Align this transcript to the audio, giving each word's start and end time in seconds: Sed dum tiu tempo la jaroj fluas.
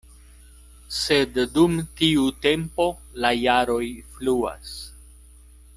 Sed 0.99 1.37
dum 1.57 1.75
tiu 1.99 2.25
tempo 2.47 2.89
la 3.25 3.35
jaroj 3.43 3.87
fluas. 4.17 4.73